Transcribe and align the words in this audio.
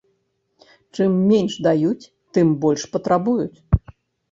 Чым 0.97 1.11
менш 1.31 1.59
даюць, 1.67 2.09
тым 2.39 2.57
больш 2.65 2.89
патрабуюць. 2.97 3.55